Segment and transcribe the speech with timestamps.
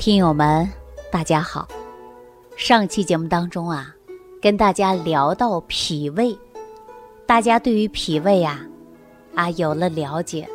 [0.00, 0.66] 听友们，
[1.12, 1.68] 大家好。
[2.56, 3.94] 上期节目当中啊，
[4.40, 6.34] 跟大家聊到脾胃，
[7.26, 8.66] 大家对于脾胃啊，
[9.34, 10.48] 啊有了了解，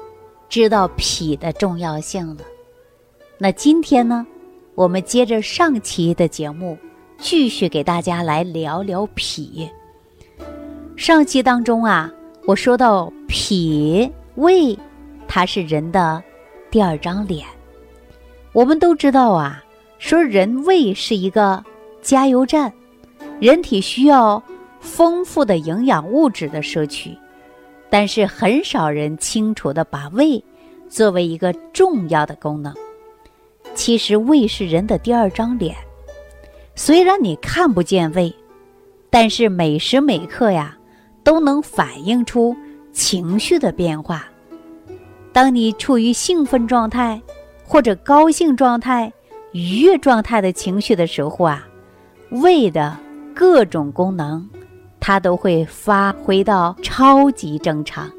[0.50, 2.38] 知道脾的重要性了。
[3.38, 4.26] 那今天呢，
[4.74, 6.76] 我们接着上期的节目，
[7.20, 9.70] 继续给大家来聊聊脾。
[10.98, 12.12] 上期当中啊，
[12.48, 14.76] 我说到脾胃，
[15.28, 16.24] 它是人的
[16.72, 17.46] 第二张脸。
[18.56, 19.62] 我们都知道啊，
[20.00, 21.62] 说人胃是一个
[22.02, 22.72] 加油站，
[23.38, 24.42] 人体需要
[24.80, 27.12] 丰富的营养物质的摄取，
[27.90, 30.42] 但是很少人清楚的把胃
[30.88, 32.74] 作为一个重要的功能。
[33.74, 35.76] 其实胃是人的第二张脸，
[36.76, 38.34] 虽然你看不见胃，
[39.10, 40.78] 但是每时每刻呀
[41.26, 42.56] 都能反映出
[42.94, 44.26] 情绪的变化。
[45.34, 47.22] 当你处于兴奋状态。
[47.68, 49.12] 或者高兴状态、
[49.52, 51.68] 愉悦状态的情绪的时候啊，
[52.30, 52.96] 胃的
[53.34, 54.48] 各种功能，
[55.00, 58.10] 它都会发挥到超级正常，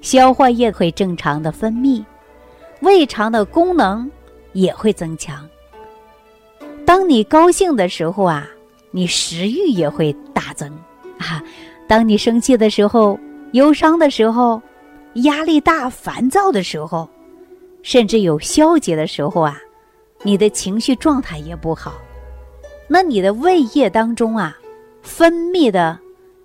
[0.00, 2.02] 消化液会正常的分泌，
[2.80, 4.10] 胃肠的功能
[4.54, 5.46] 也会增强。
[6.86, 8.48] 当你高兴的时候啊，
[8.90, 10.68] 你食欲也会大增
[11.18, 11.42] 啊；
[11.86, 13.18] 当你生气的时候、
[13.52, 14.60] 忧伤的时候、
[15.14, 17.08] 压力大、烦躁的时候。
[17.84, 19.60] 甚至有消极的时候啊，
[20.22, 21.92] 你的情绪状态也不好，
[22.88, 24.56] 那你的胃液当中啊，
[25.02, 25.96] 分泌的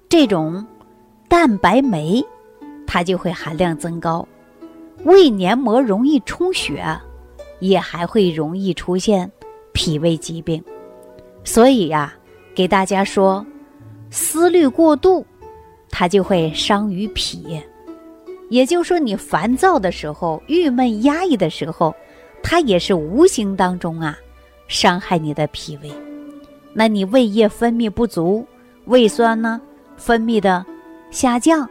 [0.09, 0.63] 这种
[1.29, 2.21] 蛋白酶，
[2.85, 4.27] 它就会含量增高，
[5.05, 6.85] 胃黏膜容易充血，
[7.59, 9.31] 也还会容易出现
[9.71, 10.61] 脾胃疾病。
[11.45, 12.13] 所以呀，
[12.53, 13.45] 给大家说，
[14.11, 15.25] 思虑过度，
[15.89, 17.61] 它就会伤于脾。
[18.49, 21.95] 也就是说，你烦躁的时候、郁闷压抑的时候，
[22.41, 24.17] 它也是无形当中啊，
[24.67, 25.91] 伤害你的脾胃。
[26.73, 28.45] 那你胃液分泌不足，
[28.85, 29.61] 胃酸呢
[29.97, 30.65] 分泌的
[31.11, 31.69] 下降，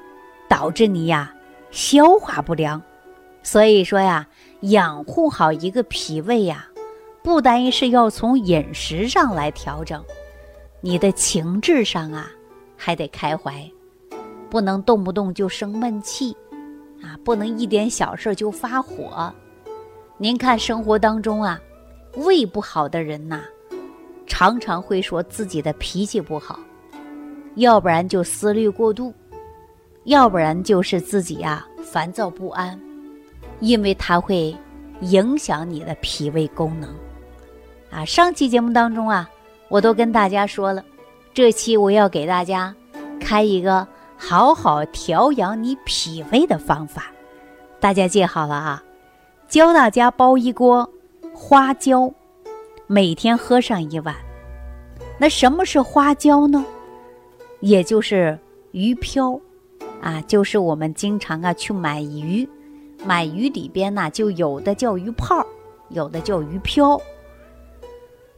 [0.49, 1.35] 导致你呀
[1.71, 2.81] 消化不良。
[3.43, 4.27] 所以说呀，
[4.61, 6.69] 养护好一个脾胃呀，
[7.23, 10.03] 不单是要从饮食上来调整，
[10.81, 12.29] 你的情志上啊
[12.77, 13.69] 还得开怀，
[14.51, 16.37] 不能动不动就生闷气。
[17.03, 19.33] 啊，不能一点小事就发火。
[20.17, 21.61] 您看生活当中啊，
[22.17, 23.43] 胃不好的人呐，
[24.27, 26.59] 常常会说自己的脾气不好，
[27.55, 29.15] 要不然就思虑过度，
[30.05, 32.79] 要不然就是自己呀烦躁不安，
[33.61, 34.57] 因为它会
[35.03, 36.93] 影响你的脾胃功能。
[37.91, 39.31] 啊，上期节目当中啊，
[39.69, 40.85] 我都跟大家说了，
[41.33, 42.75] 这期我要给大家
[43.21, 43.87] 开一个。
[44.21, 47.07] 好好调养你脾胃的方法，
[47.79, 48.83] 大家记好了啊！
[49.49, 50.87] 教大家煲一锅
[51.33, 52.13] 花椒，
[52.89, 54.15] 每天喝上一碗。
[55.19, 56.65] 那什么是花椒呢？
[57.61, 58.37] 也就是
[58.73, 59.41] 鱼漂
[60.03, 62.47] 啊，就是我们经常啊去买鱼，
[63.05, 65.47] 买鱼里边呢就有的叫鱼泡，
[65.91, 67.01] 有的叫鱼漂。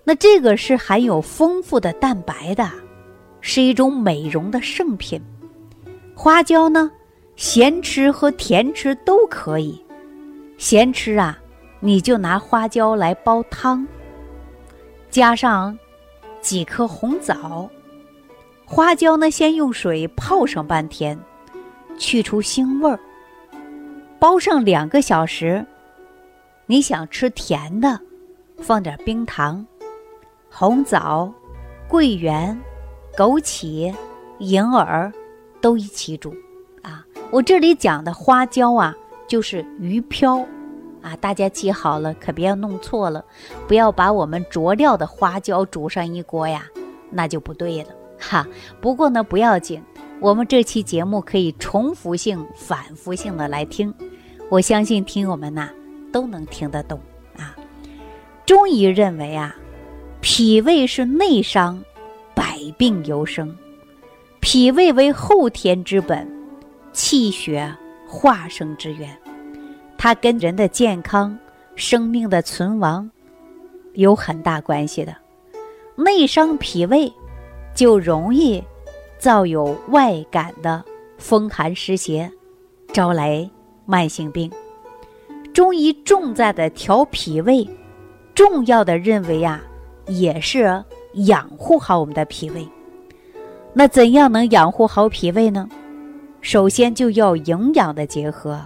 [0.04, 2.70] 那这个是含有丰富的蛋白的，
[3.40, 5.20] 是一种美容的圣品。
[6.22, 6.90] 花椒呢，
[7.34, 9.82] 咸吃和甜吃都可以。
[10.58, 11.38] 咸吃啊，
[11.80, 13.88] 你就拿花椒来煲汤，
[15.08, 15.78] 加上
[16.42, 17.66] 几颗红枣。
[18.66, 21.18] 花椒呢，先用水泡上半天，
[21.96, 23.00] 去除腥味儿。
[24.18, 25.64] 煲上两个小时，
[26.66, 27.98] 你想吃甜的，
[28.58, 29.66] 放点冰糖、
[30.50, 31.32] 红枣、
[31.88, 32.54] 桂圆、
[33.16, 33.90] 枸杞、
[34.38, 35.10] 银耳。
[35.60, 36.34] 都一起煮，
[36.82, 38.94] 啊，我这里讲的花椒啊，
[39.26, 40.38] 就是鱼漂，
[41.02, 43.24] 啊，大家记好了，可别要弄错了，
[43.68, 46.64] 不要把我们佐料的花椒煮上一锅呀，
[47.10, 47.88] 那就不对了，
[48.18, 48.46] 哈。
[48.80, 49.82] 不过呢，不要紧，
[50.20, 53.94] 我们这期节目可以重复性、反复性的来听，
[54.48, 55.68] 我相信听友们呐
[56.12, 56.98] 都能听得懂
[57.36, 57.54] 啊。
[58.46, 59.54] 中医认为啊，
[60.20, 61.82] 脾胃是内伤，
[62.34, 63.54] 百病由生。
[64.40, 66.26] 脾胃为后天之本，
[66.92, 67.72] 气血
[68.08, 69.14] 化生之源，
[69.98, 71.38] 它跟人的健康、
[71.76, 73.08] 生命的存亡
[73.92, 75.14] 有很大关系的。
[75.94, 77.12] 内伤脾胃，
[77.74, 78.64] 就容易
[79.18, 80.82] 造有外感的
[81.18, 82.28] 风寒湿邪，
[82.92, 83.48] 招来
[83.84, 84.50] 慢性病。
[85.52, 87.68] 中医重在的调脾胃，
[88.34, 89.60] 重要的认为啊，
[90.06, 90.82] 也是
[91.26, 92.66] 养护好我们的脾胃。
[93.72, 95.68] 那怎样能养护好脾胃呢？
[96.40, 98.60] 首先就要营养的结合，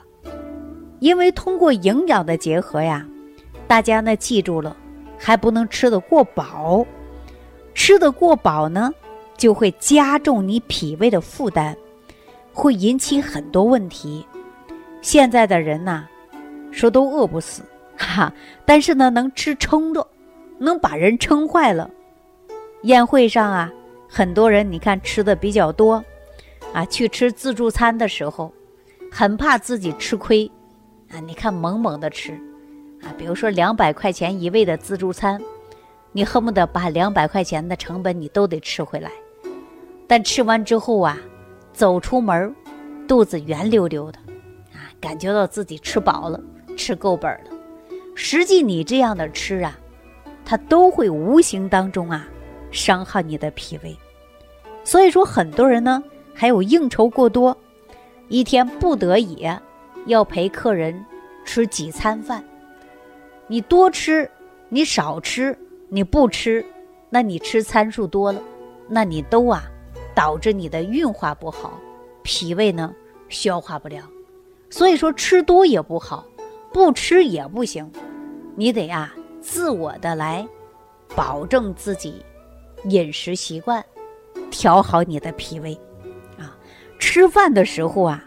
[1.00, 3.06] 因为通过营养的结合呀，
[3.66, 4.76] 大家呢记住了，
[5.18, 6.86] 还不能吃得过饱。
[7.74, 8.92] 吃得过饱呢，
[9.36, 11.76] 就会加重你脾胃的负担，
[12.52, 14.24] 会引起很多问题。
[15.02, 16.06] 现在的人呐，
[16.70, 17.62] 说都饿不死，
[17.98, 18.32] 哈，
[18.64, 20.06] 但是呢，能吃撑着，
[20.58, 21.90] 能把人撑坏了。
[22.82, 23.72] 宴会上啊，
[24.16, 26.04] 很多人你看吃的比较多，
[26.72, 28.54] 啊，去吃自助餐的时候，
[29.10, 30.48] 很怕自己吃亏，
[31.10, 32.30] 啊，你看猛猛的吃，
[33.02, 35.42] 啊，比如说两百块钱一位的自助餐。
[36.12, 39.10] 你恨不得把两百块钱的成本你都得吃回来，
[40.06, 41.18] 但吃完之后啊，
[41.72, 42.54] 走出门
[43.08, 44.18] 肚子圆溜溜的，
[44.72, 46.40] 啊，感觉到自己吃饱了，
[46.76, 47.50] 吃够本了。
[48.14, 49.76] 实际你这样的吃啊，
[50.44, 52.28] 它都会无形当中啊，
[52.70, 53.98] 伤害你的脾胃。
[54.84, 56.02] 所以说，很多人呢
[56.32, 57.56] 还有应酬过多，
[58.28, 59.48] 一天不得已
[60.06, 61.04] 要陪客人
[61.44, 62.44] 吃几餐饭，
[63.48, 64.30] 你多吃，
[64.68, 65.58] 你少吃。
[65.90, 66.64] 你不吃，
[67.08, 68.42] 那你吃参数多了，
[68.88, 69.62] 那你都啊，
[70.12, 71.78] 导致你的运化不好，
[72.24, 72.92] 脾胃呢
[73.28, 74.02] 消化不了，
[74.70, 76.26] 所以说吃多也不好，
[76.72, 77.88] 不吃也不行，
[78.56, 80.44] 你得啊自我的来
[81.14, 82.24] 保证自己
[82.88, 83.84] 饮食习惯，
[84.54, 85.76] 调好你的脾胃
[86.38, 86.56] 啊。
[87.00, 88.24] 吃饭的时候啊，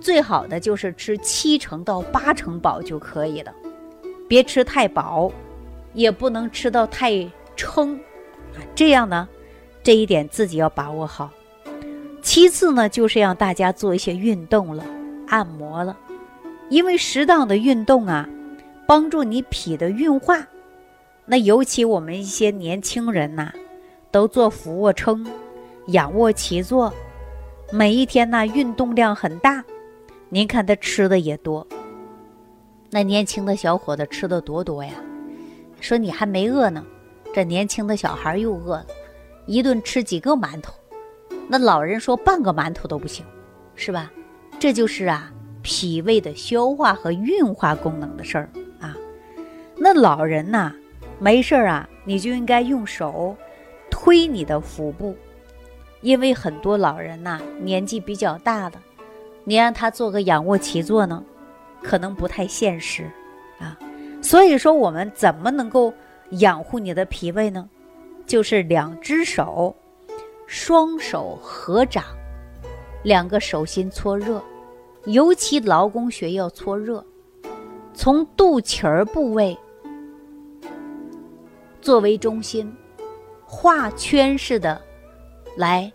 [0.00, 3.54] 最好的就是吃七成到八成饱就可以了，
[4.26, 5.30] 别吃太饱。
[5.92, 7.26] 也不能吃到太
[7.56, 7.96] 撑，
[8.54, 9.26] 啊，这样呢，
[9.82, 11.30] 这一点自己要把握好。
[12.20, 14.84] 其次呢，就是让大家做一些运动了，
[15.26, 15.96] 按摩了，
[16.68, 18.28] 因为适当的运动啊，
[18.86, 20.46] 帮助你脾的运化。
[21.24, 23.50] 那尤其我们一些年轻人呐，
[24.10, 25.26] 都做俯卧撑、
[25.88, 26.92] 仰卧起坐，
[27.70, 29.64] 每一天呢运动量很大。
[30.28, 31.64] 您看他吃的也多，
[32.90, 34.92] 那年轻的小伙子吃的多多呀。
[35.80, 36.84] 说你还没饿呢，
[37.32, 38.86] 这年轻的小孩又饿了，
[39.46, 40.74] 一顿吃几个馒头，
[41.46, 43.24] 那老人说半个馒头都不行，
[43.76, 44.10] 是吧？
[44.58, 45.30] 这就是啊，
[45.62, 48.48] 脾胃的消化和运化功能的事儿
[48.80, 48.96] 啊。
[49.76, 50.74] 那老人呐，
[51.20, 53.36] 没事儿啊，你就应该用手
[53.88, 55.14] 推你的腹部，
[56.06, 58.80] 因为很多老人呐年纪比较大了，
[59.42, 61.20] 你让他做个仰卧起坐呢，
[61.82, 63.10] 可能不太现实
[63.58, 63.76] 啊。
[64.22, 65.92] 所以说，我们怎么能够
[66.30, 67.68] 养护你的脾胃呢？
[68.24, 69.74] 就是两只手，
[70.46, 72.04] 双手合掌，
[73.02, 74.40] 两个手心搓热，
[75.06, 77.04] 尤其劳宫穴要搓热，
[77.94, 79.58] 从肚脐儿部位
[81.80, 82.72] 作为中心，
[83.44, 84.80] 画圈式的
[85.56, 85.92] 来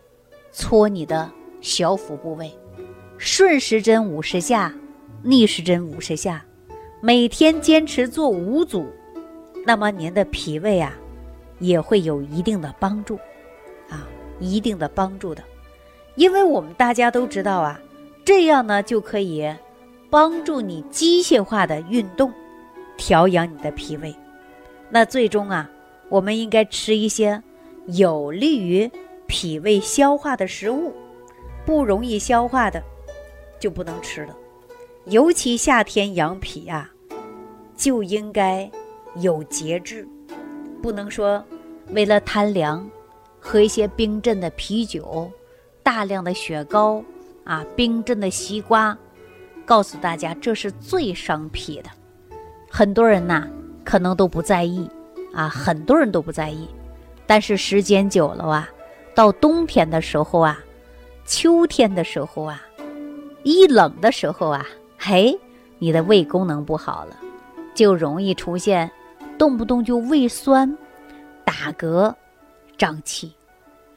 [0.51, 1.31] 搓你的
[1.61, 2.51] 小腹部位，
[3.17, 4.73] 顺时针五十下，
[5.23, 6.43] 逆时针五十下。
[7.01, 8.85] 每天坚持做五组，
[9.65, 10.93] 那么您的脾胃啊，
[11.59, 13.15] 也会有一定的帮助，
[13.89, 14.07] 啊，
[14.39, 15.41] 一定的帮助的，
[16.15, 17.79] 因为我们大家都知道啊，
[18.23, 19.51] 这样呢就可以
[20.09, 22.31] 帮助你机械化的运动，
[22.97, 24.13] 调养你的脾胃。
[24.89, 25.69] 那最终啊，
[26.09, 27.41] 我们应该吃一些
[27.87, 28.91] 有利于
[29.31, 30.93] 脾胃消化的食物，
[31.65, 32.83] 不容易消化的
[33.61, 34.35] 就不能吃了。
[35.05, 36.91] 尤其夏天养脾啊，
[37.77, 38.69] 就应该
[39.15, 40.05] 有节制，
[40.81, 41.41] 不能说
[41.91, 42.85] 为了贪凉，
[43.39, 45.31] 喝一些冰镇的啤酒、
[45.81, 47.01] 大量的雪糕
[47.45, 48.95] 啊、冰镇的西瓜。
[49.65, 51.89] 告诉大家，这是最伤脾的。
[52.69, 53.47] 很多人呐，
[53.85, 54.89] 可能都不在意
[55.33, 56.67] 啊，很多人都不在意。
[57.25, 58.69] 但是时间久了啊，
[59.13, 60.59] 到冬天的时候啊，
[61.25, 62.61] 秋天的时候啊，
[63.43, 64.65] 一冷的时候啊。
[65.03, 65.35] 嘿，
[65.79, 67.17] 你的胃功能不好了，
[67.73, 68.89] 就容易出现
[69.35, 70.77] 动不动就胃酸、
[71.43, 72.13] 打嗝、
[72.77, 73.33] 胀气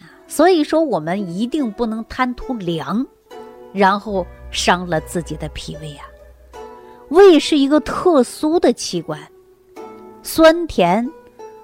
[0.00, 0.09] 啊。
[0.26, 3.06] 所以说，我们一定不能贪图凉，
[3.75, 6.06] 然后伤了自己的脾胃啊。
[7.11, 9.21] 胃是一个特殊的器官，
[10.23, 11.06] 酸甜、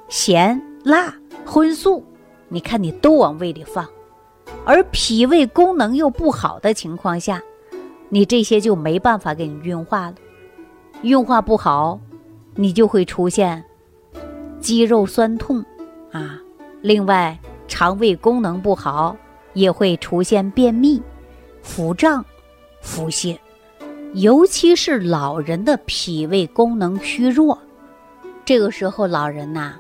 [0.09, 1.15] 咸、辣、
[1.47, 2.05] 荤素，
[2.53, 3.89] 你看你都往胃里放，
[4.67, 7.41] 而脾胃功能又不好的情况下。
[8.13, 10.17] 你这些就没办法给你运化了，
[11.03, 11.99] 运化不好，
[12.57, 13.65] 你就会出现
[14.59, 15.65] 肌肉酸痛
[16.11, 16.41] 啊。
[16.83, 17.39] 另外，
[17.69, 19.17] 肠胃功能不好，
[19.53, 21.01] 也会出现便秘、
[21.63, 22.25] 腹胀、
[22.81, 23.39] 腹泻。
[24.15, 27.57] 尤其是老人的脾胃功能虚弱，
[28.45, 29.77] 这个时候老人呐，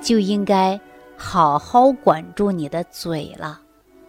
[0.00, 0.80] 就应该
[1.16, 3.60] 好好管住你的嘴了，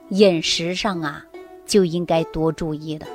[0.10, 1.24] 饮食上啊，
[1.66, 3.06] 就应该多注意的。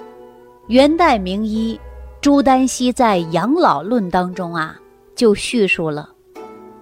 [0.68, 1.78] 元代名医
[2.20, 4.78] 朱丹溪在《养老论》当中啊，
[5.14, 6.08] 就叙述了，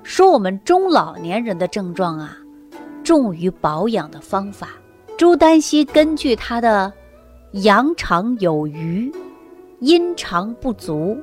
[0.02, 2.36] 说我们中老年人的症状啊，
[3.02, 4.68] 重于保养的方法。
[5.16, 6.92] 朱丹溪根据他的
[7.52, 9.10] 阳常有余、
[9.80, 11.16] 阴常不足，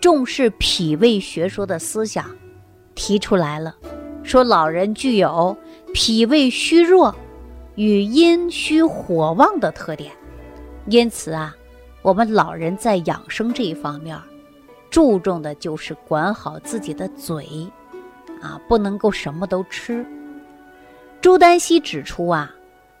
[0.00, 2.24] 重视脾胃学说的思想，
[2.94, 3.76] 提出来了，
[4.26, 5.56] 说老人具有
[5.94, 7.14] 脾胃虚弱
[7.76, 10.12] 与阴虚火旺的特点，
[10.86, 11.54] 因此啊，
[12.02, 14.18] 我们老人在养生这一方面，
[14.90, 17.46] 注重的就是管好自己的嘴，
[18.42, 20.04] 啊，不能够什么都吃。
[21.20, 22.52] 朱丹溪指出啊。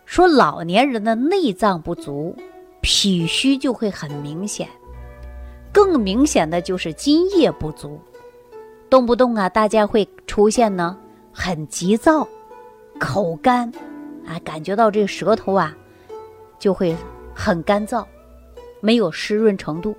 [0.04, 2.32] 说老年人的内脏不足，
[2.80, 4.68] 脾虚就会很明显。
[5.72, 8.00] 更明显的就是津液不足，
[8.88, 10.96] 动不动啊，大家会出现呢
[11.38, 12.26] 很急躁、
[12.98, 13.70] 口干，
[14.26, 15.76] 啊，感觉到这个舌头啊
[16.58, 16.96] 就会
[17.34, 18.02] 很干燥，
[18.80, 19.94] 没有湿润程度。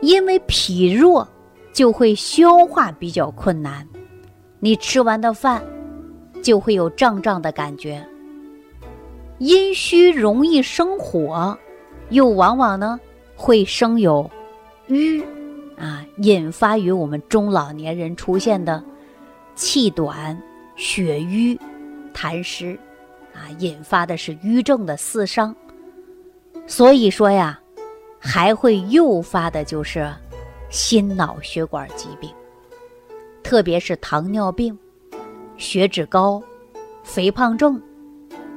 [0.00, 1.28] 因为脾弱，
[1.74, 3.86] 就会消化比较困难，
[4.58, 5.62] 你吃完的饭
[6.42, 8.02] 就会有胀胀的感觉。
[9.38, 11.56] 阴虚容易生火，
[12.08, 12.98] 又往往呢
[13.36, 14.28] 会生有
[14.88, 15.22] 瘀
[15.76, 18.82] 啊，引发于我们中老年人出现的
[19.54, 20.40] 气短、
[20.76, 21.58] 血瘀、
[22.14, 22.78] 痰湿
[23.34, 25.54] 啊，引发的是瘀症的四伤。
[26.66, 27.60] 所以说呀，
[28.18, 30.10] 还会诱发的就是
[30.70, 32.30] 心脑血管疾病，
[33.42, 34.78] 特别是糖尿病、
[35.56, 36.42] 血脂高、
[37.02, 37.80] 肥胖症。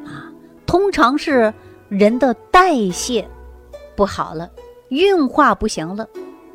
[0.05, 0.31] 啊
[0.65, 1.53] 通常是
[1.89, 3.27] 人的代谢
[3.95, 4.51] 不好了，
[4.89, 6.07] 运化不行了，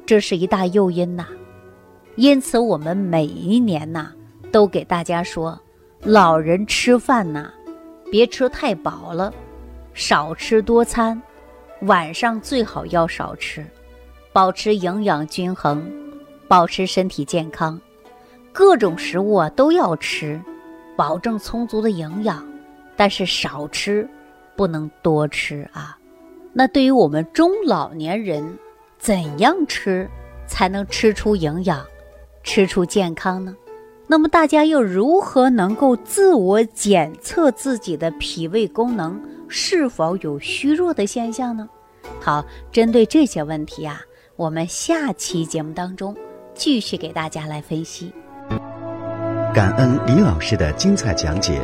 [0.04, 1.26] 这是一大诱因呐。
[2.16, 4.12] 因此，我们每一年呐，
[4.50, 5.58] 都给大家说，
[6.02, 7.50] 老人吃饭呐，
[8.10, 9.32] 别吃太饱了，
[9.94, 11.20] 少吃多餐，
[11.82, 13.64] 晚上最好要少吃，
[14.32, 15.88] 保持营养均衡，
[16.48, 17.80] 保持身体健康，
[18.52, 20.40] 各种食物啊都要吃，
[20.96, 22.46] 保证充足的营养。
[22.96, 24.06] 但是少吃，
[24.56, 25.96] 不能多吃啊。
[26.52, 28.58] 那对于我们中老年人，
[28.98, 30.06] 怎样吃
[30.46, 31.82] 才能吃出营养，
[32.42, 33.56] 吃出健康呢？
[34.10, 41.68] 那么大家又如何能够自我检测自己的脾胃功能是否有虚弱的现象呢？
[42.20, 44.00] 好，针对这些问题啊，
[44.34, 46.12] 我们下期节目当中
[46.54, 48.12] 继续给大家来分析。
[49.54, 51.62] 感恩李老师的精彩讲解。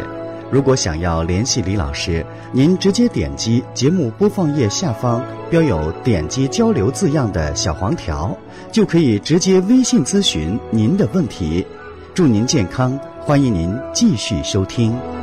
[0.49, 8.39] 如果想要联系李老师，您直接点击节目播放页下方标有“点击交流”字样的小黄条，
[8.71, 11.67] 就可以直接微信咨询您的问题。
[12.17, 15.16] 祝您健康，欢迎您继续收听。